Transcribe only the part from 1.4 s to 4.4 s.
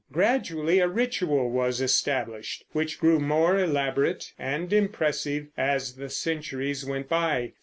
was established, which grew more elaborate